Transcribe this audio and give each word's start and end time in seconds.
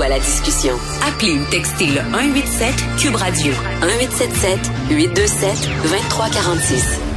À 0.00 0.08
la 0.08 0.18
discussion. 0.18 0.74
Appelez 1.06 1.38
ou 1.38 1.44
textez 1.50 1.86
le 1.86 2.00
187 2.10 2.74
Cube 2.98 3.14
Radio 3.14 3.52
1877 3.82 4.58
827 4.90 5.68
2346. 5.84 7.11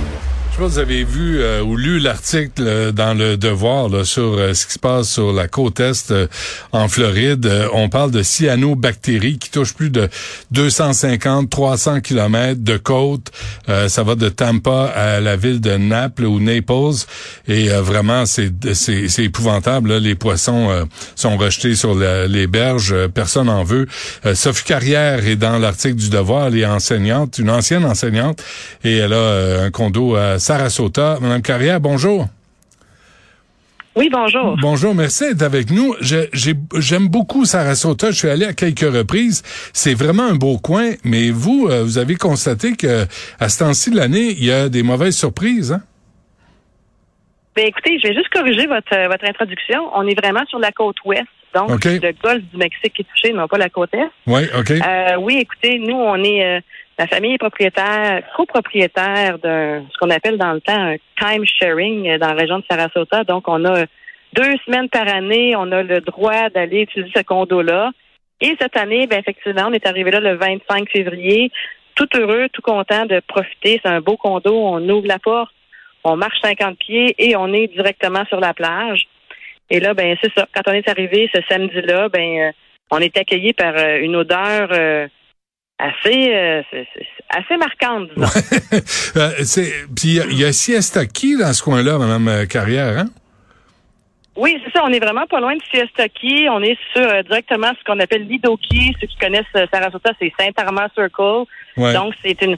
Je 0.55 0.59
sais 0.59 0.63
pas 0.63 0.69
si 0.69 0.75
vous 0.75 0.79
avez 0.79 1.03
vu 1.03 1.41
euh, 1.41 1.61
ou 1.61 1.75
lu 1.75 1.99
l'article 1.99 2.61
euh, 2.61 2.91
dans 2.93 3.13
le 3.13 3.35
Devoir 3.35 3.89
là, 3.89 4.05
sur 4.05 4.37
euh, 4.37 4.53
ce 4.53 4.65
qui 4.65 4.71
se 4.71 4.79
passe 4.79 5.09
sur 5.09 5.33
la 5.33 5.49
côte 5.49 5.81
est 5.81 6.13
en 6.71 6.87
Floride. 6.87 7.51
on 7.73 7.89
parle 7.89 8.11
de 8.11 8.23
cyanobactéries 8.23 9.37
qui 9.37 9.49
touchent 9.49 9.73
plus 9.73 9.89
de 9.89 10.07
250, 10.51 11.49
300 11.49 11.99
kilomètres 11.99 12.63
de 12.63 12.77
côte. 12.77 13.31
ça 13.87 14.03
va 14.03 14.15
de 14.15 14.29
Tampa 14.29 14.85
à 14.95 15.19
la 15.19 15.35
ville 15.35 15.59
de 15.59 15.75
Naples 15.75 16.23
ou 16.23 16.39
Naples. 16.39 17.05
Et 17.47 17.67
vraiment, 17.67 18.25
c'est, 18.25 18.51
épouvantable. 19.17 19.97
Les 19.97 20.15
poissons 20.15 20.87
sont 21.15 21.37
rejetés 21.37 21.75
sur 21.75 21.95
les 21.95 22.47
berges. 22.47 22.95
Personne 23.13 23.47
n'en 23.47 23.63
veut. 23.63 23.87
Sophie 24.33 24.63
Carrière 24.63 25.25
est 25.27 25.35
dans 25.35 25.57
l'article 25.57 25.95
du 25.95 26.09
Devoir. 26.09 26.47
Elle 26.47 26.59
est 26.59 26.65
enseignante, 26.65 27.39
une 27.39 27.49
ancienne 27.49 27.85
enseignante. 27.85 28.41
Et 28.83 28.97
elle 28.97 29.13
a 29.13 29.63
un 29.63 29.71
condo 29.71 30.15
à 30.15 30.39
Sarasota. 30.45 31.17
Madame 31.21 31.41
Carrière, 31.41 31.79
bonjour. 31.79 32.27
Oui, 33.95 34.09
bonjour. 34.11 34.55
Bonjour, 34.61 34.93
merci 34.93 35.29
d'être 35.29 35.41
avec 35.41 35.71
nous. 35.71 35.95
J'aime 36.01 37.07
beaucoup 37.07 37.45
Sarasota. 37.45 38.11
Je 38.11 38.15
suis 38.15 38.29
allé 38.29 38.45
à 38.45 38.53
quelques 38.53 38.81
reprises. 38.81 39.41
C'est 39.73 39.95
vraiment 39.95 40.21
un 40.21 40.35
beau 40.35 40.59
coin. 40.59 40.91
Mais 41.03 41.31
vous, 41.31 41.67
euh, 41.67 41.81
vous 41.81 41.97
avez 41.97 42.13
constaté 42.15 42.75
que 42.75 43.05
à 43.39 43.49
ce 43.49 43.59
temps-ci 43.59 43.89
de 43.89 43.95
l'année, 43.95 44.35
il 44.37 44.45
y 44.45 44.51
a 44.51 44.69
des 44.69 44.83
mauvaises 44.83 45.17
surprises, 45.17 45.71
hein? 45.71 45.81
Ben, 47.55 47.65
écoutez, 47.65 47.97
je 47.97 48.09
vais 48.09 48.13
juste 48.13 48.29
corriger 48.29 48.67
votre, 48.67 48.93
euh, 48.93 49.07
votre 49.07 49.25
introduction. 49.25 49.89
On 49.95 50.05
est 50.05 50.19
vraiment 50.19 50.45
sur 50.47 50.59
la 50.59 50.71
côte 50.71 50.97
ouest. 51.05 51.23
Donc, 51.55 51.85
le 51.85 52.11
golfe 52.21 52.43
du 52.51 52.57
Mexique 52.57 52.99
est 52.99 53.07
touché, 53.15 53.33
non 53.33 53.47
pas 53.47 53.57
la 53.57 53.69
côte 53.69 53.93
est. 53.93 54.09
Oui, 54.27 54.41
OK. 54.59 54.71
Euh, 54.71 55.15
oui, 55.21 55.37
écoutez, 55.37 55.79
nous, 55.79 55.95
on 55.95 56.21
est 56.21 56.61
la 56.97 57.07
famille 57.07 57.33
est 57.33 57.37
propriétaire, 57.37 58.23
copropriétaire 58.35 59.37
d'un 59.39 59.85
ce 59.91 59.97
qu'on 59.99 60.09
appelle 60.09 60.37
dans 60.37 60.53
le 60.53 60.61
temps 60.61 60.73
un 60.73 60.95
time 61.19 61.45
sharing 61.45 62.09
euh, 62.09 62.17
dans 62.17 62.27
la 62.27 62.41
région 62.41 62.59
de 62.59 62.63
Sarasota. 62.69 63.23
Donc, 63.23 63.47
on 63.47 63.65
a 63.65 63.85
deux 64.33 64.55
semaines 64.65 64.89
par 64.89 65.07
année, 65.07 65.55
on 65.55 65.71
a 65.71 65.83
le 65.83 66.01
droit 66.01 66.49
d'aller 66.49 66.81
utiliser 66.81 67.11
ce 67.15 67.21
condo-là. 67.21 67.91
Et 68.41 68.55
cette 68.59 68.77
année, 68.77 69.07
ben, 69.07 69.19
effectivement, 69.19 69.65
on 69.67 69.73
est 69.73 69.85
arrivé 69.85 70.11
là 70.11 70.19
le 70.19 70.35
25 70.35 70.89
février, 70.89 71.51
tout 71.95 72.07
heureux, 72.15 72.47
tout 72.51 72.61
content 72.61 73.05
de 73.05 73.21
profiter. 73.27 73.79
C'est 73.83 73.91
un 73.91 74.01
beau 74.01 74.17
condo. 74.17 74.53
On 74.53 74.87
ouvre 74.89 75.07
la 75.07 75.19
porte, 75.19 75.53
on 76.03 76.15
marche 76.15 76.37
50 76.43 76.77
pieds 76.77 77.15
et 77.17 77.35
on 77.35 77.53
est 77.53 77.67
directement 77.67 78.25
sur 78.25 78.39
la 78.39 78.53
plage. 78.53 79.07
Et 79.69 79.79
là, 79.79 79.93
ben, 79.93 80.15
c'est 80.21 80.31
ça. 80.33 80.47
Quand 80.53 80.69
on 80.71 80.73
est 80.73 80.87
arrivé 80.87 81.29
ce 81.33 81.41
samedi-là, 81.49 82.09
ben, 82.09 82.39
euh, 82.39 82.51
on 82.91 82.99
est 82.99 83.17
accueilli 83.17 83.53
par 83.53 83.73
euh, 83.75 83.99
une 83.99 84.15
odeur 84.15 84.69
assez 85.77 86.33
euh, 86.33 86.61
assez 87.29 87.57
marquante, 87.57 88.09
disons. 88.15 88.27
euh, 89.17 89.31
puis 89.95 90.19
il 90.31 90.39
y, 90.39 90.45
a 90.45 90.53
Siesta 90.53 91.05
Key 91.05 91.37
dans 91.39 91.53
ce 91.53 91.63
coin-là, 91.63 91.97
Madame 91.97 92.27
euh, 92.27 92.45
Carrière, 92.45 92.97
hein? 92.97 93.07
Oui, 94.37 94.61
c'est 94.65 94.71
ça. 94.71 94.83
On 94.83 94.91
est 94.91 94.99
vraiment 94.99 95.25
pas 95.27 95.39
loin 95.39 95.55
de 95.55 95.61
Siesta 95.71 96.09
Key. 96.09 96.49
On 96.49 96.61
est 96.61 96.77
sur 96.93 97.07
euh, 97.07 97.23
directement 97.23 97.71
ce 97.79 97.83
qu'on 97.85 97.99
appelle 97.99 98.27
Lidoki. 98.27 98.93
Ceux 98.99 99.07
qui 99.07 99.17
connaissent 99.17 99.45
Sarasota, 99.71 100.11
c'est 100.19 100.31
Saint-Armand 100.37 100.87
Circle. 100.93 101.45
Donc, 101.77 102.13
c'est 102.21 102.41
une, 102.41 102.57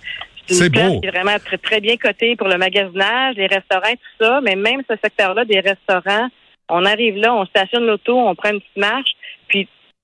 une 0.49 0.71
place 0.71 0.91
qui 0.99 1.07
est 1.07 1.11
vraiment 1.11 1.37
très, 1.43 1.57
très 1.57 1.79
bien 1.79 1.95
cotée 1.97 2.35
pour 2.35 2.47
le 2.47 2.57
magasinage, 2.57 3.35
les 3.35 3.45
restaurants, 3.45 3.91
tout 3.91 4.25
ça. 4.25 4.41
Mais 4.41 4.55
même 4.55 4.81
ce 4.89 4.95
secteur-là 5.03 5.45
des 5.45 5.59
restaurants, 5.59 6.29
on 6.69 6.83
arrive 6.83 7.15
là, 7.17 7.33
on 7.33 7.45
stationne 7.45 7.85
l'auto, 7.85 8.17
on 8.17 8.35
prend 8.35 8.49
une 8.49 8.59
petite 8.59 8.77
marche, 8.77 9.11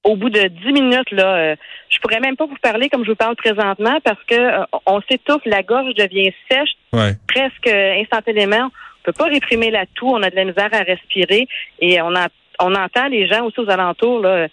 au 0.03 0.16
bout 0.16 0.30
de 0.30 0.47
dix 0.47 0.74
minutes, 0.74 1.12
là, 1.12 1.36
euh, 1.36 1.56
je 1.90 1.97
pourrais 2.00 2.19
même 2.19 2.36
pas 2.36 2.46
vous 2.46 2.58
parler 2.62 2.90
comme 2.90 3.03
je 3.06 3.12
vous 3.12 3.16
parle 3.16 3.36
présentement 3.36 4.00
parce 4.03 4.22
que 4.28 4.36
euh, 4.36 4.66
on 4.86 5.02
s'étouffe, 5.09 5.44
la 5.46 5.64
gorge 5.64 5.94
devient 5.96 6.31
sèche 6.52 6.72
presque 7.28 7.68
instantanément. 7.68 8.66
On 8.66 9.03
peut 9.06 9.14
pas 9.14 9.25
réprimer 9.25 9.72
la 9.72 9.86
toux, 9.86 10.09
on 10.09 10.22
a 10.22 10.30
de 10.30 10.36
la 10.36 10.46
misère 10.46 10.69
à 10.72 10.80
respirer 10.80 11.47
et 11.80 12.02
on, 12.02 12.16
a, 12.16 12.28
on 12.59 12.75
entend 12.75 13.08
les 13.08 13.28
gens 13.28 13.46
aussi 13.46 13.59
aux 13.59 13.69
alentours 13.69 14.19
là, 14.19 14.47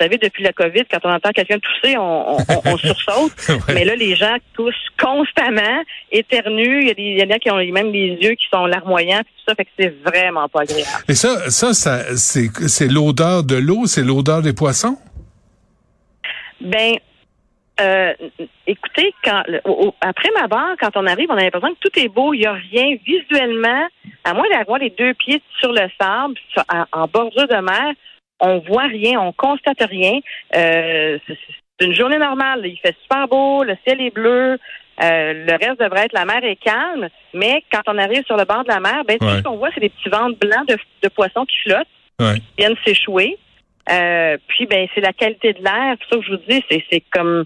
vous 0.00 0.06
savez, 0.06 0.18
depuis 0.18 0.42
la 0.42 0.52
COVID, 0.52 0.82
quand 0.90 0.98
on 1.04 1.10
entend 1.10 1.30
quelqu'un 1.30 1.58
tousser, 1.60 1.96
on, 1.96 2.36
on, 2.36 2.76
sursaute. 2.78 3.32
Mais 3.72 3.84
là, 3.84 3.94
les 3.94 4.16
gens 4.16 4.36
toussent 4.52 4.74
constamment, 5.00 5.84
éternuent. 6.10 6.80
Il 6.80 6.88
y, 6.88 6.90
a 6.90 6.94
des, 6.94 7.02
il 7.02 7.18
y 7.20 7.22
en 7.22 7.30
a 7.30 7.38
qui 7.38 7.48
ont 7.48 7.58
même 7.58 7.92
les 7.92 8.18
yeux 8.20 8.34
qui 8.34 8.46
sont 8.52 8.66
larmoyants, 8.66 9.20
tout 9.20 9.44
ça. 9.46 9.54
Fait 9.54 9.64
que 9.64 9.70
c'est 9.78 9.94
vraiment 10.04 10.48
pas 10.48 10.62
agréable. 10.62 11.04
Et 11.08 11.14
ça, 11.14 11.48
ça, 11.48 11.74
ça 11.74 12.16
c'est, 12.16 12.88
l'odeur 12.88 13.44
de 13.44 13.54
l'eau, 13.54 13.86
c'est 13.86 14.02
l'odeur 14.02 14.42
des 14.42 14.52
poissons? 14.52 14.98
Ben, 16.60 16.94
euh, 17.80 18.14
écoutez, 18.66 19.14
quand 19.22 19.44
après 20.00 20.30
ma 20.40 20.48
barre, 20.48 20.74
quand 20.80 20.96
on 20.96 21.06
arrive, 21.06 21.30
on 21.30 21.36
a 21.36 21.42
l'impression 21.44 21.72
que 21.72 21.88
tout 21.88 22.00
est 22.00 22.08
beau, 22.08 22.34
il 22.34 22.40
n'y 22.40 22.46
a 22.46 22.54
rien 22.54 22.96
visuellement, 23.06 23.86
à 24.24 24.34
moins 24.34 24.48
d'avoir 24.52 24.78
les 24.78 24.90
deux 24.90 25.14
pieds 25.14 25.40
sur 25.60 25.72
le 25.72 25.88
sable, 26.00 26.34
en 26.92 27.06
bordure 27.06 27.46
de 27.46 27.60
mer 27.60 27.94
on 28.44 28.58
voit 28.58 28.86
rien, 28.86 29.20
on 29.20 29.32
constate 29.32 29.82
rien. 29.82 30.20
Euh, 30.54 31.18
c'est 31.26 31.86
une 31.86 31.94
journée 31.94 32.18
normale. 32.18 32.66
Il 32.66 32.78
fait 32.78 32.96
super 33.02 33.26
beau, 33.28 33.64
le 33.64 33.76
ciel 33.86 34.00
est 34.00 34.14
bleu. 34.14 34.58
Euh, 35.02 35.32
le 35.32 35.52
reste 35.52 35.80
devrait 35.80 36.04
être 36.04 36.12
la 36.12 36.24
mer 36.24 36.44
est 36.44 36.56
calme, 36.56 37.08
mais 37.32 37.64
quand 37.72 37.80
on 37.88 37.98
arrive 37.98 38.24
sur 38.26 38.36
le 38.36 38.44
bord 38.44 38.62
de 38.62 38.68
la 38.68 38.78
mer, 38.78 39.02
ben 39.04 39.18
tout 39.18 39.28
ce 39.28 39.42
qu'on 39.42 39.56
voit, 39.56 39.70
c'est 39.74 39.80
des 39.80 39.88
petits 39.88 40.08
ventres 40.08 40.38
blancs 40.38 40.68
de, 40.68 41.08
poissons 41.08 41.44
qui 41.46 41.56
flottent, 41.64 41.88
qui 42.18 42.42
viennent 42.58 42.76
s'échouer. 42.86 43.36
Euh, 43.90 44.36
puis 44.46 44.66
ben 44.66 44.86
c'est 44.94 45.00
la 45.00 45.12
qualité 45.12 45.52
de 45.52 45.62
l'air. 45.62 45.96
C'est 45.98 46.14
ça 46.14 46.20
que 46.20 46.26
je 46.26 46.30
vous 46.30 46.42
dis, 46.48 46.64
c'est 46.70 46.84
c'est 46.90 47.02
comme 47.10 47.44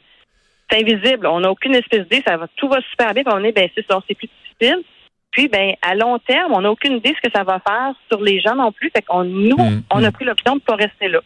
c'est 0.70 0.80
invisible. 0.80 1.26
On 1.26 1.40
n'a 1.40 1.50
aucune 1.50 1.74
espèce 1.74 2.02
d'idée. 2.02 2.22
Ça 2.26 2.36
va, 2.36 2.48
tout 2.56 2.68
va 2.68 2.80
super 2.90 3.14
bien. 3.14 3.22
on 3.26 3.42
est 3.44 3.52
ben 3.52 3.68
c'est 3.74 3.86
c'est 4.06 4.14
plus 4.14 4.28
difficile. 4.60 4.82
Puis, 5.30 5.48
ben, 5.48 5.74
à 5.82 5.94
long 5.94 6.18
terme, 6.18 6.52
on 6.54 6.62
n'a 6.62 6.70
aucune 6.70 6.96
idée 6.96 7.14
ce 7.22 7.28
que 7.28 7.34
ça 7.34 7.44
va 7.44 7.60
faire 7.60 7.92
sur 8.10 8.20
les 8.20 8.40
gens 8.40 8.54
non 8.54 8.72
plus. 8.72 8.90
Fait 8.90 9.02
qu'on, 9.02 9.24
nous, 9.24 9.56
mm, 9.56 9.82
on 9.90 10.02
a 10.02 10.08
mm. 10.08 10.12
pris 10.12 10.24
l'option 10.24 10.52
de 10.52 10.56
ne 10.56 10.64
pas 10.64 10.76
rester 10.76 11.08
là. 11.08 11.20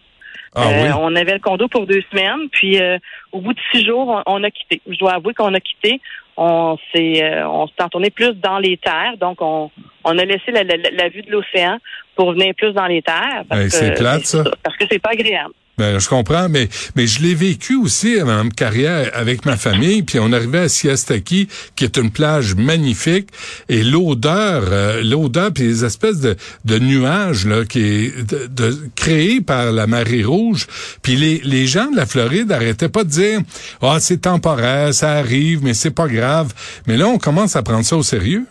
Ah 0.54 0.68
euh, 0.68 0.92
on 0.98 1.16
avait 1.16 1.32
le 1.32 1.38
condo 1.38 1.66
pour 1.66 1.86
deux 1.86 2.02
semaines, 2.10 2.50
puis 2.50 2.78
euh, 2.78 2.98
au 3.32 3.40
bout 3.40 3.54
de 3.54 3.60
six 3.72 3.86
jours, 3.86 4.22
on, 4.26 4.44
a 4.44 4.50
quitté. 4.50 4.82
Je 4.86 4.98
dois 4.98 5.14
avouer 5.14 5.32
qu'on 5.32 5.54
a 5.54 5.60
quitté. 5.60 6.00
On 6.36 6.76
s'est, 6.92 7.24
euh, 7.24 7.48
on 7.48 7.66
s'est 7.68 7.82
entourné 7.82 8.10
plus 8.10 8.32
dans 8.34 8.58
les 8.58 8.76
terres, 8.76 9.16
donc 9.18 9.40
on, 9.40 9.70
on 10.04 10.18
a 10.18 10.24
laissé 10.24 10.50
la, 10.50 10.62
la, 10.62 11.08
vue 11.08 11.22
de 11.22 11.30
l'océan 11.30 11.78
pour 12.16 12.32
venir 12.32 12.54
plus 12.54 12.72
dans 12.72 12.86
les 12.86 13.00
terres. 13.00 13.44
Parce 13.48 13.68
c'est 13.68 13.94
plate, 13.94 14.26
ça. 14.26 14.44
Parce 14.62 14.76
que 14.76 14.84
c'est 14.90 14.98
pas 14.98 15.10
agréable. 15.10 15.54
Ben, 15.78 15.98
je 15.98 16.06
comprends, 16.06 16.50
mais 16.50 16.68
mais 16.96 17.06
je 17.06 17.22
l'ai 17.22 17.34
vécu 17.34 17.76
aussi 17.76 18.20
à 18.20 18.26
ma 18.26 18.44
carrière 18.50 19.10
avec 19.14 19.46
ma 19.46 19.56
famille, 19.56 20.02
puis 20.02 20.18
on 20.20 20.30
arrivait 20.30 20.58
à 20.58 20.68
Siastaki, 20.68 21.48
qui 21.76 21.84
est 21.84 21.96
une 21.96 22.10
plage 22.10 22.54
magnifique, 22.54 23.28
et 23.70 23.82
l'odeur, 23.82 24.64
euh, 24.70 25.02
l'odeur, 25.02 25.50
puis 25.50 25.64
les 25.64 25.82
espèces 25.82 26.20
de, 26.20 26.36
de 26.66 26.78
nuages 26.78 27.46
là, 27.46 27.64
qui 27.64 27.80
est 27.80 28.32
de, 28.54 28.90
créés 28.94 29.40
par 29.40 29.72
la 29.72 29.86
marée 29.86 30.24
rouge, 30.24 30.66
puis 31.00 31.16
les, 31.16 31.40
les 31.42 31.66
gens 31.66 31.90
de 31.90 31.96
la 31.96 32.04
Floride 32.04 32.48
n'arrêtaient 32.48 32.90
pas 32.90 33.04
de 33.04 33.10
dire 33.10 33.40
ah 33.80 33.96
c'est 33.98 34.20
temporaire, 34.20 34.92
ça 34.92 35.12
arrive, 35.12 35.64
mais 35.64 35.72
c'est 35.72 35.90
pas 35.90 36.06
grave. 36.06 36.52
Mais 36.86 36.98
là, 36.98 37.08
on 37.08 37.18
commence 37.18 37.56
à 37.56 37.62
prendre 37.62 37.86
ça 37.86 37.96
au 37.96 38.02
sérieux. 38.02 38.44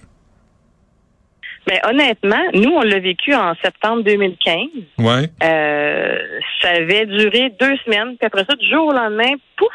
Mais 1.72 1.80
honnêtement, 1.86 2.44
nous, 2.54 2.72
on 2.72 2.82
l'a 2.82 3.00
vécu 3.00 3.34
en 3.34 3.56
septembre 3.64 4.04
2015. 4.04 4.58
Ouais. 4.98 5.30
Euh, 5.42 6.18
ça 6.62 6.72
avait 6.72 7.06
duré 7.06 7.50
deux 7.58 7.78
semaines. 7.86 8.18
Puis 8.18 8.28
après 8.28 8.44
ça, 8.44 8.58
du 8.58 8.70
jour 8.70 8.88
au 8.88 8.92
lendemain, 8.92 9.32
pouf, 9.56 9.72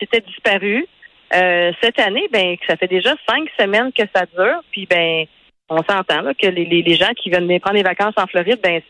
c'était 0.00 0.20
disparu. 0.26 0.84
Euh, 1.32 1.70
cette 1.80 2.00
année, 2.00 2.26
ben, 2.32 2.56
ça 2.66 2.76
fait 2.76 2.88
déjà 2.88 3.14
cinq 3.28 3.48
semaines 3.56 3.92
que 3.92 4.02
ça 4.12 4.26
dure. 4.36 4.64
Puis 4.72 4.86
ben, 4.86 5.26
on 5.68 5.80
s'entend 5.84 6.22
là, 6.22 6.34
que 6.34 6.48
les, 6.48 6.64
les, 6.64 6.94
gens 6.96 7.12
qui 7.14 7.30
viennent 7.30 7.60
prendre 7.60 7.76
des 7.76 7.84
vacances 7.84 8.14
en 8.16 8.26
Floride, 8.26 8.58
ben, 8.60 8.82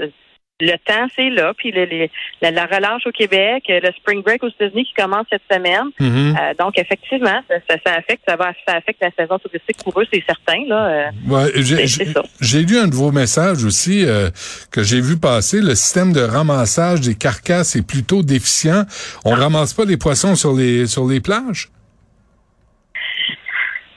le 0.60 0.76
temps, 0.78 1.06
c'est 1.14 1.30
là. 1.30 1.52
Puis 1.56 1.70
le- 1.70 2.08
la, 2.42 2.50
la 2.50 2.66
relâche 2.66 3.06
au 3.06 3.12
Québec, 3.12 3.64
euh, 3.70 3.80
le 3.82 3.92
spring 3.92 4.22
break 4.22 4.42
aux 4.42 4.48
États-Unis 4.48 4.84
qui 4.86 4.94
commence 4.94 5.26
cette 5.30 5.42
semaine. 5.50 5.90
Mhm. 6.00 6.36
Euh, 6.36 6.54
donc, 6.58 6.78
effectivement, 6.78 7.40
ça, 7.48 7.54
ça, 7.68 7.76
ça 7.86 7.92
affecte, 7.94 8.22
ça 8.26 8.36
va, 8.36 8.52
ça 8.66 8.74
affecte 8.76 9.00
la 9.00 9.10
saison 9.16 9.38
touristique 9.38 9.76
pour 9.84 10.00
eux, 10.00 10.04
c'est 10.12 10.22
certain. 10.26 10.64
Là, 10.66 10.86
euh. 10.88 11.10
Ouais, 11.28 11.50
j'ai- 11.54 12.62
lu 12.62 12.76
un 12.78 12.88
de 12.88 12.94
vos 12.94 13.12
messages 13.12 13.64
aussi 13.64 14.04
euh, 14.04 14.30
que 14.72 14.82
j'ai 14.82 15.00
vu 15.00 15.16
passer. 15.18 15.60
Le 15.60 15.74
système 15.74 16.12
de 16.12 16.20
ramassage 16.20 17.00
des 17.00 17.14
carcasses 17.14 17.76
est 17.76 17.86
plutôt 17.86 18.22
déficient. 18.22 18.82
On 19.24 19.30
ramasse 19.30 19.74
pas 19.74 19.84
les 19.84 19.96
poissons 19.96 20.34
sur 20.34 20.54
les 20.54 20.86
sur 20.86 21.06
les 21.06 21.20
plages? 21.20 21.68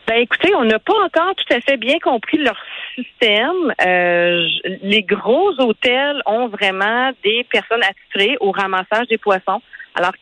Ben 0.07 0.17
écoutez, 0.17 0.53
on 0.55 0.65
n'a 0.65 0.79
pas 0.79 0.93
encore 1.05 1.33
tout 1.35 1.53
à 1.53 1.61
fait 1.61 1.77
bien 1.77 1.97
compris 2.03 2.37
leur 2.37 2.57
système. 2.95 3.73
Euh, 3.85 4.45
les 4.81 5.03
gros 5.03 5.51
hôtels 5.59 6.21
ont 6.25 6.47
vraiment 6.47 7.11
des 7.23 7.43
personnes 7.49 7.83
attitrées 7.83 8.37
au 8.39 8.51
ramassage 8.51 9.07
des 9.07 9.17
poissons. 9.17 9.61
Alors, 9.95 10.13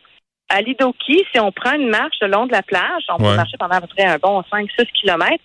à 0.48 0.60
Lidoki, 0.62 1.24
si 1.32 1.38
on 1.40 1.52
prend 1.52 1.74
une 1.74 1.88
marche 1.88 2.16
le 2.20 2.28
long 2.28 2.46
de 2.46 2.52
la 2.52 2.62
plage, 2.62 3.04
on 3.08 3.22
Ouais. 3.22 3.30
peut 3.30 3.36
marcher 3.36 3.56
pendant 3.58 3.76
à 3.76 3.80
peu 3.80 3.86
près 3.86 4.04
un 4.04 4.16
bon 4.18 4.42
5-6 4.52 4.86
kilomètres. 5.00 5.44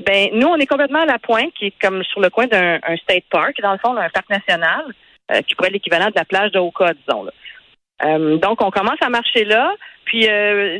Ben, 0.00 0.28
nous, 0.32 0.48
on 0.48 0.56
est 0.56 0.66
complètement 0.66 1.02
à 1.02 1.06
la 1.06 1.18
pointe, 1.18 1.52
qui 1.54 1.66
est 1.66 1.74
comme 1.80 2.02
sur 2.04 2.20
le 2.20 2.28
coin 2.28 2.46
d'un 2.46 2.78
un 2.82 2.96
state 2.96 3.24
park, 3.30 3.54
dans 3.62 3.72
le 3.72 3.78
fond, 3.78 3.94
d'un 3.94 4.08
parc 4.10 4.28
national, 4.28 4.84
euh, 5.30 5.40
qui 5.42 5.54
pourrait 5.54 5.68
être 5.68 5.74
l'équivalent 5.74 6.06
de 6.08 6.12
la 6.16 6.24
plage 6.24 6.50
de 6.50 6.58
Oka, 6.58 6.92
disons. 7.06 7.24
Là. 7.24 7.32
Euh, 8.04 8.36
donc, 8.38 8.60
on 8.62 8.70
commence 8.70 9.00
à 9.00 9.08
marcher 9.08 9.44
là, 9.44 9.72
puis 10.04 10.28
euh, 10.28 10.78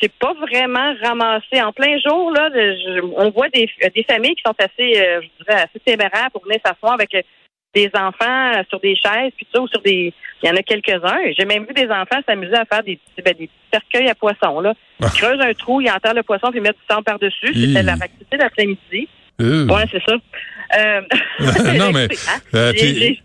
c'est 0.00 0.12
pas 0.12 0.32
vraiment 0.34 0.94
ramassé 1.02 1.60
en 1.62 1.72
plein 1.72 1.98
jour. 1.98 2.30
Là, 2.32 2.48
je- 2.54 3.00
on 3.16 3.30
voit 3.30 3.48
des, 3.50 3.68
des 3.94 4.04
familles 4.04 4.34
qui 4.34 4.42
sont 4.46 4.54
assez, 4.58 4.98
euh, 5.00 5.20
je 5.22 5.44
dirais, 5.44 5.62
assez 5.62 5.78
téméraires 5.84 6.28
pour 6.32 6.42
venir 6.44 6.58
s'asseoir 6.64 6.94
avec 6.94 7.14
euh, 7.14 7.20
des 7.74 7.90
enfants 7.94 8.52
euh, 8.56 8.62
sur 8.70 8.80
des 8.80 8.96
chaises, 8.96 9.32
puis 9.36 9.46
ça, 9.54 9.60
ou 9.60 9.68
sur 9.68 9.82
des. 9.82 10.12
Il 10.42 10.48
y 10.48 10.52
en 10.52 10.56
a 10.56 10.62
quelques-uns. 10.62 11.18
J'ai 11.38 11.44
même 11.44 11.66
vu 11.66 11.74
des 11.74 11.88
enfants 11.90 12.20
s'amuser 12.26 12.54
à 12.54 12.64
faire 12.64 12.82
des, 12.82 12.96
petits- 12.96 13.22
ben, 13.22 13.34
des 13.38 13.46
petits 13.48 13.50
cercueils 13.72 14.08
à 14.08 14.14
poissons. 14.14 14.60
Là. 14.60 14.72
Ils 15.00 15.06
creusent 15.08 15.40
un 15.40 15.52
trou, 15.52 15.80
ils 15.82 15.90
enterrent 15.90 16.14
le 16.14 16.22
poisson, 16.22 16.48
puis 16.50 16.58
ils 16.58 16.62
mettent 16.62 16.76
du 16.76 16.94
sang 16.94 17.02
par-dessus. 17.02 17.52
C'était 17.54 17.82
leur 17.82 18.02
activité 18.02 18.36
d'après-midi. 18.38 19.08
Euh. 19.42 19.66
Ouais, 19.66 19.84
c'est 19.92 20.02
ça. 20.06 20.14
Euh, 20.78 21.00
non 21.78 21.90
mais 21.94 22.04
hein, 22.04 22.40
euh, 22.54 22.72
puis, 22.72 23.22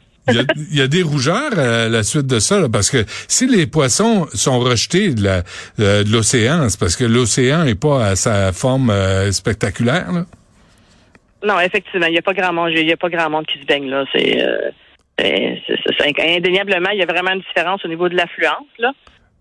il 0.56 0.78
y 0.78 0.82
a, 0.82 0.88
des 0.88 1.04
rougeurs 1.04 1.58
à 1.58 1.90
la 1.90 2.04
suite 2.04 2.28
de 2.28 2.40
ça, 2.40 2.60
là, 2.60 2.70
parce 2.70 2.90
que 2.90 3.04
si 3.28 3.48
les 3.48 3.68
poissons 3.68 4.28
sont 4.34 4.60
rejetés 4.60 5.14
de 5.14 5.42
euh, 5.80 6.04
l'océan, 6.10 6.70
c'est 6.70 6.80
parce 6.80 6.96
que 6.96 7.04
l'océan 7.06 7.66
est 7.66 7.80
pas 7.80 8.06
à 8.06 8.16
sa 8.16 8.52
forme 8.54 8.90
euh, 8.90 9.32
spectaculaire. 9.32 10.12
Là. 10.12 10.26
Non, 11.44 11.60
effectivement, 11.60 12.06
il 12.08 12.14
n'y 12.14 12.20
a 12.20 12.22
pas 12.22 12.34
grand 12.34 12.54
monde, 12.54 12.72
il 12.76 12.88
y 12.88 12.92
a 12.92 12.98
pas 12.98 13.10
grand 13.10 13.30
monde 13.30 13.46
qui 13.48 13.60
se 13.60 13.66
baigne 13.66 13.90
là. 13.90 14.06
Euh, 14.16 14.72
c'est- 15.18 16.38
indéniablement, 16.38 16.90
il 16.92 17.00
y 17.00 17.04
a 17.04 17.06
vraiment 17.06 17.32
une 17.32 17.42
différence 17.42 17.84
au 17.86 17.88
niveau 17.88 18.10
de 18.10 18.16
l'affluence 18.16 18.68
là. 18.80 18.92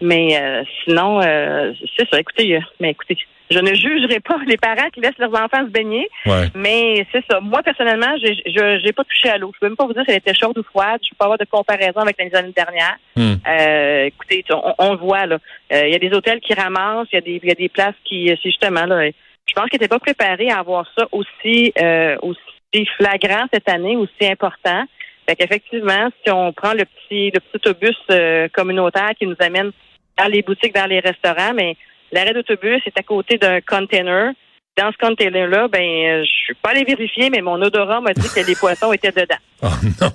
Mais 0.01 0.39
euh, 0.41 0.63
sinon, 0.85 1.21
euh, 1.23 1.73
c'est 1.97 2.09
ça. 2.09 2.19
Écoutez, 2.19 2.57
euh, 2.57 2.61
mais 2.81 2.91
écoutez, 2.91 3.17
je 3.51 3.59
ne 3.59 3.75
jugerai 3.75 4.21
pas 4.21 4.37
les 4.47 4.57
parents 4.57 4.89
qui 4.95 5.01
laissent 5.01 5.19
leurs 5.19 5.35
enfants 5.35 5.65
se 5.67 5.71
baigner, 5.71 6.09
Ouais. 6.25 6.47
mais 6.55 7.05
c'est 7.13 7.25
ça. 7.29 7.41
Moi 7.41 7.63
personnellement, 7.63 8.17
j'ai, 8.23 8.35
je 8.47 8.81
j'ai 8.83 8.93
pas 8.93 9.05
touché 9.05 9.29
à 9.29 9.39
l'eau. 9.39 9.51
Je 9.55 9.59
peux 9.61 9.67
même 9.67 9.77
pas 9.77 9.87
vous 9.87 9.93
dire 9.93 10.03
si 10.05 10.11
elle 10.13 10.19
était 10.19 10.35
chaude 10.35 10.57
ou 10.57 10.63
froide. 10.63 11.01
Je 11.03 11.11
peux 11.11 11.17
pas 11.19 11.25
avoir 11.27 11.39
de 11.39 11.45
comparaison 11.51 12.01
avec 12.01 12.17
les 12.19 12.35
années 12.35 12.55
dernières. 12.57 12.97
Hmm. 13.17 13.35
Euh, 13.49 14.05
écoutez, 14.05 14.45
on, 14.51 14.75
on 14.79 14.93
le 14.93 14.99
voit 14.99 15.27
là. 15.27 15.39
Euh, 15.73 15.83
Il 15.87 15.93
y 15.93 15.97
a 15.97 15.99
des 15.99 16.13
hôtels 16.17 16.41
qui 16.41 16.55
ramassent, 16.55 17.09
il 17.13 17.17
y 17.17 17.19
a 17.19 17.23
des 17.23 17.41
il 17.43 17.49
y 17.49 17.53
a 17.53 17.57
des 17.57 17.69
places 17.69 17.97
qui, 18.05 18.29
c'est 18.29 18.51
justement 18.51 18.87
là. 18.87 19.05
Je 19.47 19.55
pense 19.55 19.65
qu'ils 19.69 19.81
n'étaient 19.81 19.89
pas 19.89 19.99
préparés 19.99 20.49
à 20.51 20.61
avoir 20.61 20.87
ça 20.97 21.07
aussi 21.11 21.73
euh, 21.83 22.17
aussi 22.23 22.87
flagrant 22.97 23.47
cette 23.53 23.69
année, 23.69 23.97
aussi 23.97 24.31
important. 24.31 24.85
Fait 25.29 25.35
qu'effectivement, 25.37 26.09
si 26.25 26.31
on 26.33 26.53
prend 26.53 26.73
le 26.73 26.85
petit 26.85 27.33
le 27.33 27.41
petit 27.41 27.57
autobus 27.69 27.97
euh, 28.13 28.47
communautaire 28.53 29.11
qui 29.19 29.27
nous 29.27 29.37
amène 29.41 29.73
dans 30.21 30.29
les 30.29 30.43
boutiques, 30.43 30.75
dans 30.75 30.87
les 30.87 31.01
restaurants, 31.01 31.55
mais 31.55 31.77
l'arrêt 32.13 32.35
d'autobus 32.35 32.83
est 32.87 32.99
à 32.99 33.03
côté 33.03 33.39
d'un 33.39 33.61
container. 33.61 34.33
Dans 34.79 34.93
ce 34.93 34.99
container-là, 34.99 35.69
ben, 35.69 35.83
euh, 35.83 36.25
je 36.25 36.31
suis 36.31 36.55
pas 36.55 36.71
allé 36.71 36.85
vérifier, 36.85 37.29
mais 37.29 37.41
mon 37.41 37.61
odorat 37.61 38.01
m'a 38.01 38.13
dit 38.13 38.29
que 38.29 38.47
les 38.47 38.55
poissons 38.61 38.93
étaient 38.93 39.11
dedans. 39.11 39.37
Oh 39.63 39.69
non. 40.01 40.13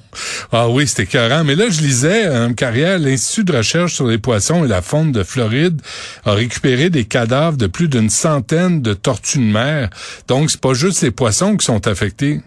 Ah 0.52 0.70
oui, 0.70 0.88
c'était 0.88 1.04
écœurant. 1.04 1.44
Mais 1.44 1.56
là, 1.56 1.66
je 1.70 1.82
lisais, 1.82 2.26
euh, 2.26 2.54
carrière, 2.54 2.98
l'Institut 2.98 3.44
de 3.44 3.58
recherche 3.58 3.94
sur 3.94 4.08
les 4.08 4.18
poissons 4.18 4.64
et 4.64 4.68
la 4.68 4.82
faune 4.82 5.12
de 5.12 5.24
Floride 5.24 5.82
a 6.24 6.34
récupéré 6.34 6.90
des 6.90 7.06
cadavres 7.06 7.58
de 7.58 7.68
plus 7.68 7.90
d'une 7.90 8.10
centaine 8.10 8.82
de 8.82 8.94
tortues 8.94 9.40
de 9.40 9.52
mer. 9.52 9.90
Donc, 10.28 10.50
c'est 10.50 10.62
pas 10.62 10.74
juste 10.74 11.04
les 11.04 11.12
poissons 11.12 11.58
qui 11.58 11.66
sont 11.66 11.86
affectés. 11.88 12.40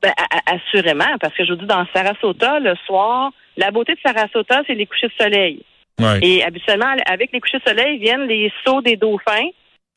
Ben, 0.00 0.12
assurément, 0.46 1.18
parce 1.20 1.34
que 1.34 1.44
je 1.44 1.52
vous 1.52 1.58
dis, 1.58 1.66
dans 1.66 1.84
Sarasota, 1.92 2.60
le 2.60 2.74
soir, 2.86 3.32
la 3.56 3.70
beauté 3.70 3.94
de 3.94 4.00
Sarasota, 4.04 4.62
c'est 4.66 4.74
les 4.74 4.86
couchers 4.86 5.08
de 5.08 5.22
soleil. 5.24 5.62
Ouais. 6.00 6.18
Et 6.22 6.42
habituellement, 6.44 6.92
avec 7.06 7.30
les 7.32 7.40
couchers 7.40 7.58
de 7.58 7.68
soleil 7.68 7.98
viennent 7.98 8.26
les 8.26 8.52
sauts 8.64 8.80
des 8.82 8.96
dauphins. 8.96 9.48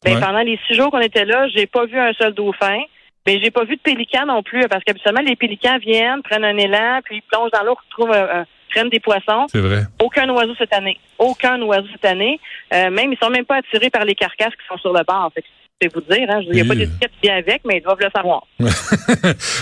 Ben, 0.06 0.14
Ouais. 0.16 0.22
Pendant 0.22 0.40
les 0.42 0.60
six 0.68 0.76
jours 0.76 0.92
qu'on 0.92 1.00
était 1.00 1.26
là, 1.26 1.48
j'ai 1.48 1.66
pas 1.66 1.86
vu 1.86 1.98
un 2.00 2.14
seul 2.14 2.34
dauphin. 2.34 2.80
Mais 3.26 3.42
j'ai 3.44 3.52
pas 3.52 3.66
vu 3.66 3.76
de 3.76 3.82
pélican 3.82 4.26
non 4.26 4.42
plus, 4.42 4.66
parce 4.70 4.82
qu'habituellement, 4.86 5.22
les 5.22 5.36
pélicans 5.36 5.78
viennent, 5.80 6.22
prennent 6.22 6.46
un 6.46 6.56
élan, 6.58 7.02
puis 7.04 7.18
ils 7.18 7.22
plongent 7.24 7.52
dans 7.52 7.64
l'eau, 7.64 7.76
retrouvent 7.90 8.14
un, 8.16 8.42
un- 8.42 8.46
prennent 8.70 8.88
des 8.90 9.02
poissons. 9.02 9.48
C'est 9.50 9.60
vrai. 9.60 9.82
Aucun 10.02 10.30
oiseau 10.30 10.54
cette 10.58 10.74
année. 10.74 10.98
Aucun 11.18 11.62
oiseau 11.64 11.88
cette 11.92 12.06
année. 12.06 12.40
Euh, 12.74 12.90
même, 12.90 13.12
ils 13.12 13.18
sont 13.22 13.30
même 13.30 13.44
pas 13.46 13.58
attirés 13.58 13.90
par 13.90 14.06
les 14.06 14.16
carcasses 14.16 14.54
qui 14.56 14.66
sont 14.70 14.78
sur 14.78 14.94
le 14.94 15.04
bord. 15.06 15.30
Fait 15.34 15.42
que 15.42 15.48
je 15.80 15.88
vais 15.88 15.92
vous 15.94 16.02
dire, 16.02 16.28
hein, 16.30 16.40
il 16.44 16.54
n'y 16.54 16.62
a 16.62 16.66
pas 16.66 16.74
d'étiquette 16.74 17.12
qui 17.22 17.28
vient 17.28 17.38
avec, 17.38 17.62
mais 17.64 17.78
ils 17.78 17.84
doivent 17.84 18.00
le 18.00 18.10
savoir. 18.16 18.44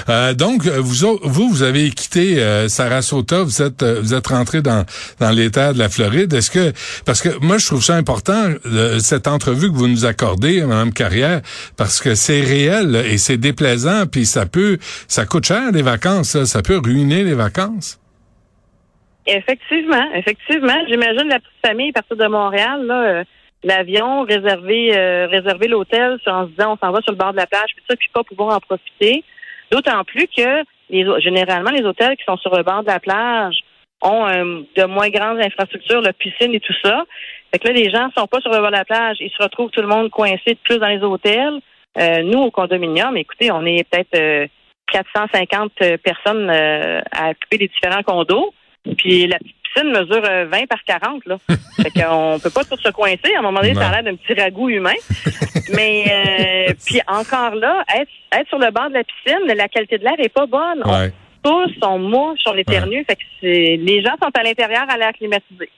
Euh, 0.07 0.33
donc, 0.33 0.65
vous, 0.65 1.19
vous, 1.23 1.49
vous 1.49 1.63
avez 1.63 1.89
quitté 1.89 2.39
euh, 2.39 2.67
Sarasota, 2.67 3.41
vous 3.43 3.61
êtes, 3.61 3.81
euh, 3.81 3.99
vous 4.01 4.13
êtes 4.13 4.27
rentré 4.27 4.61
dans, 4.61 4.85
dans 5.19 5.31
l'État 5.31 5.73
de 5.73 5.79
la 5.79 5.89
Floride. 5.89 6.31
Est-ce 6.33 6.51
que, 6.51 6.71
parce 7.05 7.21
que 7.21 7.29
moi, 7.43 7.57
je 7.57 7.65
trouve 7.65 7.83
ça 7.83 7.95
important, 7.95 8.53
euh, 8.65 8.99
cette 8.99 9.27
entrevue 9.27 9.71
que 9.71 9.75
vous 9.75 9.87
nous 9.87 10.05
accordez, 10.05 10.61
Madame 10.63 10.93
Carrière, 10.93 11.41
parce 11.75 12.01
que 12.01 12.13
c'est 12.13 12.41
réel 12.41 12.95
et 12.95 13.17
c'est 13.17 13.37
déplaisant, 13.37 14.05
puis 14.05 14.25
ça 14.25 14.45
peut, 14.45 14.77
ça 15.07 15.25
coûte 15.25 15.45
cher 15.45 15.71
les 15.73 15.81
vacances, 15.81 16.29
ça, 16.29 16.45
ça 16.45 16.61
peut 16.61 16.77
ruiner 16.77 17.23
les 17.23 17.35
vacances. 17.35 17.99
Effectivement, 19.25 20.13
effectivement. 20.13 20.85
J'imagine 20.87 21.27
la 21.29 21.39
petite 21.39 21.65
famille 21.65 21.91
partir 21.91 22.15
de 22.15 22.27
Montréal, 22.27 22.85
là, 22.85 23.03
euh, 23.03 23.23
l'avion, 23.65 24.23
réserver, 24.23 24.95
euh, 24.95 25.27
réserver 25.27 25.67
l'hôtel 25.67 26.17
en 26.27 26.45
se 26.45 26.51
disant 26.51 26.73
on 26.73 26.77
s'en 26.77 26.91
va 26.91 27.01
sur 27.01 27.11
le 27.11 27.17
bord 27.17 27.31
de 27.31 27.37
la 27.37 27.47
plage, 27.47 27.71
puis 27.75 27.83
ça, 27.89 27.95
puis 27.95 28.09
pas 28.13 28.23
pouvoir 28.23 28.55
en 28.55 28.59
profiter. 28.59 29.23
D'autant 29.71 30.03
plus 30.03 30.27
que 30.27 30.63
les, 30.89 31.05
généralement 31.21 31.71
les 31.71 31.83
hôtels 31.83 32.15
qui 32.15 32.23
sont 32.25 32.37
sur 32.37 32.55
le 32.55 32.63
bord 32.63 32.83
de 32.83 32.87
la 32.87 32.99
plage 32.99 33.55
ont 34.01 34.27
euh, 34.27 34.61
de 34.75 34.83
moins 34.85 35.09
grandes 35.09 35.39
infrastructures, 35.39 36.01
la 36.01 36.13
piscine 36.13 36.53
et 36.53 36.59
tout 36.59 36.75
ça. 36.83 37.03
Fait 37.51 37.59
que 37.59 37.67
là, 37.67 37.73
les 37.73 37.89
gens 37.89 38.09
sont 38.15 38.27
pas 38.27 38.39
sur 38.39 38.51
le 38.51 38.59
bord 38.59 38.67
de 38.67 38.75
la 38.75 38.85
plage. 38.85 39.17
Ils 39.19 39.31
se 39.31 39.41
retrouvent 39.41 39.71
tout 39.71 39.81
le 39.81 39.87
monde 39.87 40.11
coincé 40.11 40.53
de 40.53 40.59
plus 40.63 40.77
dans 40.77 40.87
les 40.87 41.01
hôtels. 41.01 41.59
Euh, 41.97 42.21
nous, 42.23 42.39
au 42.39 42.51
condominium, 42.51 43.15
écoutez, 43.17 43.51
on 43.51 43.65
est 43.65 43.87
peut-être 43.89 44.15
euh, 44.15 44.47
450 44.91 45.71
personnes 46.03 46.49
euh, 46.49 47.01
à 47.11 47.31
occuper 47.31 47.57
les 47.57 47.67
différents 47.69 48.03
condos. 48.03 48.53
Puis 48.97 49.27
la 49.27 49.37
petite 49.39 49.55
piscine 49.63 49.91
mesure 49.91 50.23
euh, 50.29 50.45
20 50.51 50.67
par 50.67 50.83
40. 50.85 51.25
Là. 51.25 51.37
fait 51.81 51.91
qu'on 51.91 52.39
peut 52.41 52.49
pas 52.49 52.63
tout 52.63 52.77
se 52.81 52.89
coincer. 52.89 53.33
À 53.35 53.39
un 53.39 53.41
moment 53.41 53.61
donné, 53.61 53.73
ça 53.75 53.87
a 53.89 53.91
l'air 53.91 54.03
d'un 54.03 54.15
petit 54.15 54.39
ragoût 54.39 54.69
humain. 54.69 54.93
Mais 55.75 56.05
euh, 56.69 56.73
puis 56.85 57.01
encore 57.07 57.55
là, 57.55 57.83
être, 57.95 58.11
être 58.31 58.47
sur 58.49 58.59
le 58.59 58.71
bord 58.71 58.89
de 58.89 58.95
la 58.95 59.03
piscine, 59.03 59.45
la 59.55 59.67
qualité 59.67 59.97
de 59.97 60.03
l'air 60.03 60.13
est 60.19 60.29
pas 60.29 60.45
bonne. 60.45 60.81
On 60.85 60.91
Ouais. 60.91 61.11
tousse, 61.43 61.75
on 61.83 61.99
mouche, 61.99 62.39
on 62.45 62.55
éternue. 62.55 63.03
Fait 63.05 63.15
que 63.15 63.21
c'est, 63.41 63.77
les 63.81 64.01
gens 64.03 64.15
sont 64.21 64.29
à 64.33 64.43
l'intérieur 64.43 64.85
à 64.89 64.97
l'air 64.97 65.11
climatisé. 65.13 65.69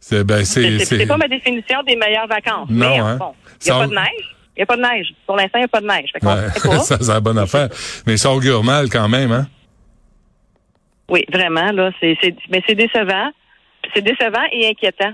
C'est, 0.00 0.24
ben, 0.24 0.44
c'est, 0.44 1.06
pas 1.06 1.16
ma 1.18 1.28
définition 1.28 1.82
des 1.86 1.94
meilleures 1.96 2.26
vacances. 2.28 2.68
Non, 2.70 2.88
Mais 2.90 2.98
hein. 2.98 3.16
bon, 3.18 3.32
il 3.60 3.64
n'y 3.66 3.70
a 3.76 3.80
pas 3.80 3.86
de 3.86 3.94
neige. 3.94 4.36
Il 4.56 4.60
n'y 4.60 4.62
a 4.62 4.66
pas 4.66 4.76
de 4.76 4.82
neige. 4.82 5.06
Pour 5.26 5.36
l'instant, 5.36 5.58
il 5.58 5.60
n'y 5.60 5.64
a 5.64 5.68
pas 5.68 5.80
de 5.80 5.86
neige. 5.86 6.10
Fait 6.12 6.24
Ouais, 6.26 6.70
pas. 6.76 6.78
ça, 6.84 6.96
c'est 7.00 7.12
la 7.12 7.20
bonne 7.20 7.38
affaire. 7.38 7.68
Mais 8.06 8.16
ça 8.16 8.30
augure 8.30 8.64
mal 8.64 8.88
quand 8.88 9.08
même, 9.08 9.32
hein? 9.32 9.46
Oui, 11.10 11.24
vraiment, 11.30 11.70
là, 11.72 11.90
c'est, 12.00 12.16
mais 12.50 12.62
c'est 12.66 12.74
décevant. 12.74 13.30
C'est 13.94 14.02
décevant 14.02 14.44
et 14.52 14.68
inquiétant. 14.68 15.12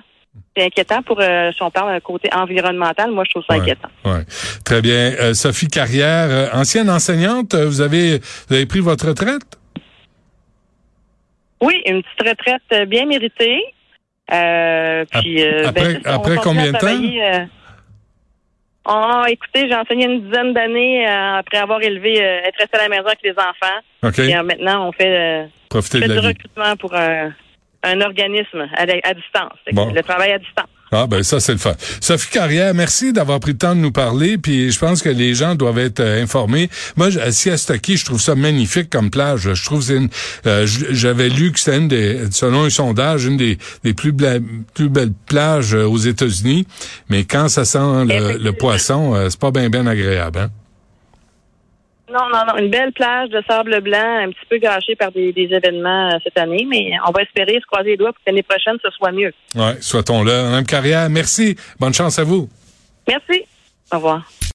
C'est 0.55 0.65
inquiétant 0.65 1.03
pour, 1.03 1.19
euh, 1.21 1.51
si 1.53 1.63
on 1.63 1.71
parle 1.71 1.93
d'un 1.95 2.01
côté 2.01 2.29
environnemental, 2.35 3.11
moi, 3.11 3.25
je 3.27 3.31
trouve 3.31 3.45
ça 3.49 3.55
Ouais, 3.57 3.63
inquiétant. 3.63 3.89
ouais. 4.05 4.25
Très 4.65 4.83
bien. 4.83 5.13
Euh, 5.19 5.33
Sophie 5.35 5.69
Carrière, 5.69 6.29
euh, 6.31 6.49
ancienne 6.53 6.91
enseignante, 6.91 7.55
euh, 7.55 7.65
vous 7.67 7.81
avez, 7.81 8.19
vous 8.49 8.55
avez 8.55 8.67
pris 8.67 8.81
votre 8.81 9.09
retraite? 9.09 9.59
Oui, 11.63 11.83
une 11.87 12.03
petite 12.03 12.29
retraite 12.29 12.89
bien 12.89 13.07
méritée. 13.07 13.63
Puis, 14.29 15.43
Après- 15.65 15.95
ça, 15.95 15.99
on 16.05 16.15
après 16.17 16.37
combien 16.43 16.73
de 16.73 16.79
temps? 16.79 17.49
Ah, 18.89 19.25
écoutez, 19.29 19.69
j'ai 19.69 19.75
enseigné 19.75 20.05
une 20.07 20.23
dizaine 20.29 20.53
d'années 20.53 21.09
euh, 21.09 21.39
après 21.39 21.57
avoir 21.57 21.83
élevé, 21.83 22.23
euh, 22.23 22.39
être 22.45 22.57
resté 22.59 22.77
à 22.79 22.83
la 22.83 22.89
maison 22.89 23.07
avec 23.07 23.19
les 23.25 23.33
enfants. 23.33 23.81
OK. 24.05 24.19
Et 24.21 24.37
euh, 24.37 24.43
maintenant, 24.45 24.87
on 24.89 24.93
fait, 24.93 25.49
euh, 25.77 26.01
de 26.01 26.15
la 26.15 26.21
vie. 26.21 26.27
recrutement 26.29 26.77
pour 26.77 26.95
un, 26.95 27.33
un 27.83 28.01
organisme 28.01 28.67
à, 28.77 28.83
à 28.83 29.15
distance. 29.15 29.59
Bon. 29.73 29.93
Le 29.93 30.03
travail 30.03 30.33
à 30.33 30.39
distance. 30.39 30.69
Ah 30.93 31.07
ben 31.09 31.23
ça 31.25 31.41
c'est 31.41 31.53
le 31.53 31.59
fun. 31.59 31.75
Sophie 32.01 32.31
Carrière, 32.31 32.73
merci 32.73 33.13
d'avoir 33.13 33.41
pris 33.41 33.53
le 33.53 33.59
temps 33.59 33.75
de 33.75 33.81
nous 33.81 33.91
parler. 33.91 34.39
Puis 34.39 34.71
je 34.71 34.79
pense 34.79 35.03
que 35.03 35.09
les 35.09 35.35
gens 35.35 35.57
doivent 35.57 35.81
être 35.81 36.01
euh, 36.01 36.23
informés. 36.23 36.69
Moi, 36.97 37.09
à 37.19 37.33
Siastoki, 37.33 37.97
je 37.97 38.05
trouve 38.05 38.21
ça 38.21 38.37
magnifique 38.37 38.89
comme 38.89 39.11
plage. 39.11 39.53
Je 39.53 39.65
trouve 39.65 39.83
c'est 39.83 39.97
une. 39.97 40.09
Euh, 40.47 40.65
j'avais 40.67 41.29
lu 41.29 41.51
que 41.51 41.59
c'était 41.59 41.79
une 41.79 41.89
des, 41.89 42.31
selon 42.31 42.65
un 42.65 42.71
sondage, 42.71 43.25
une 43.25 43.37
des, 43.37 43.59
des 43.83 43.95
plus, 43.95 44.15
plus 44.75 44.89
belles 44.89 45.13
plages 45.27 45.75
euh, 45.75 45.87
aux 45.87 45.99
États-Unis. 45.99 46.67
Mais 47.09 47.25
quand 47.25 47.49
ça 47.49 47.65
sent 47.65 47.79
le, 47.79 48.51
poisson, 48.53 49.29
c'est 49.29 49.41
pas 49.41 49.51
bien 49.51 49.69
bien 49.69 49.87
agréable. 49.87 50.39
Hein? 50.39 50.51
Non, 52.11 52.29
non, 52.33 52.45
non. 52.47 52.59
Une 52.59 52.71
belle 52.71 52.93
plage 52.93 53.31
de 53.31 53.43
sable 53.49 53.81
blanc, 53.81 54.19
un 54.25 54.31
petit 54.31 54.47
peu 54.49 54.59
gâchée 54.59 54.95
par 54.95 55.11
des, 55.11 55.33
événements 55.37 56.11
euh, 56.13 56.19
cette 56.23 56.39
année, 56.39 56.67
mais 56.69 56.93
on 57.07 57.11
va 57.11 57.23
espérer 57.23 57.55
se 57.61 57.67
croiser 57.67 57.91
les 57.91 57.97
doigts 57.97 58.13
pour 58.13 58.23
que 58.25 58.31
l'année 58.31 58.45
prochaine, 58.45 58.77
ce 58.83 58.91
soit 58.91 59.13
mieux. 59.13 59.33
Oui, 59.55 59.73
soit-on 59.81 60.23
là. 60.23 60.51
Même 60.51 60.67
carrière. 60.67 61.11
Merci. 61.11 61.57
Bonne 61.81 61.95
chance 61.95 62.19
à 62.19 62.25
vous. 62.25 62.49
Merci. 63.09 63.43
Au 63.93 63.97
revoir. 63.97 64.23